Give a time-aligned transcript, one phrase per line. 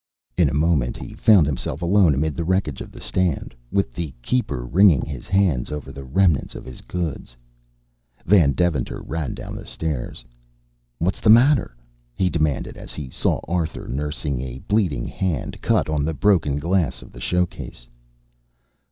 [0.35, 4.15] In a moment he found himself alone amid the wreckage of the stand, with the
[4.23, 7.35] keeper wringing his hands over the remnants of his goods.
[8.25, 10.25] Van Deventer ran down the stairs.
[10.97, 11.75] "What's the matter?"
[12.15, 17.03] he demanded as he saw Arthur nursing a bleeding hand cut on the broken glass
[17.03, 17.85] of the showcase.